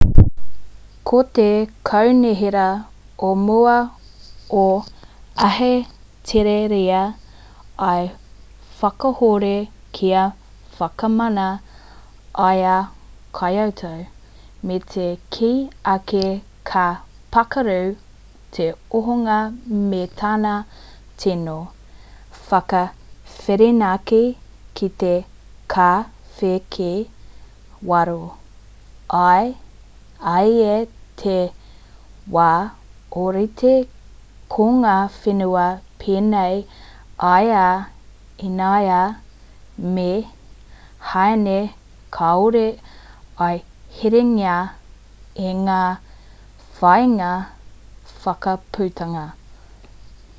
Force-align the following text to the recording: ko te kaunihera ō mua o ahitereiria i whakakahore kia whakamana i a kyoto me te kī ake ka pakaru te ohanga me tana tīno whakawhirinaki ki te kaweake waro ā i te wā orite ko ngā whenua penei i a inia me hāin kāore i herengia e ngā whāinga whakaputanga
ko 1.09 1.19
te 1.37 1.45
kaunihera 1.89 2.65
ō 3.27 3.29
mua 3.45 3.75
o 4.61 4.63
ahitereiria 5.47 7.01
i 7.89 7.93
whakakahore 8.79 9.53
kia 9.99 10.23
whakamana 10.79 11.47
i 12.57 12.65
a 12.73 12.77
kyoto 13.39 13.93
me 14.69 14.79
te 14.95 15.07
kī 15.37 15.51
ake 15.95 16.25
ka 16.71 16.87
pakaru 17.35 17.79
te 18.57 18.67
ohanga 18.99 19.39
me 19.91 20.01
tana 20.21 20.53
tīno 21.23 21.57
whakawhirinaki 22.49 24.23
ki 24.79 24.91
te 25.03 25.13
kaweake 25.75 26.91
waro 27.91 28.19
ā 29.23 29.27
i 30.47 30.73
te 31.21 31.37
wā 32.37 32.49
orite 33.21 33.71
ko 34.55 34.65
ngā 34.81 34.95
whenua 35.15 35.63
penei 36.03 36.59
i 37.45 37.47
a 37.61 37.65
inia 38.49 38.99
me 39.95 40.05
hāin 41.11 41.47
kāore 42.17 42.63
i 43.47 43.57
herengia 43.99 44.55
e 45.49 45.53
ngā 45.65 45.81
whāinga 46.79 47.33
whakaputanga 48.25 49.25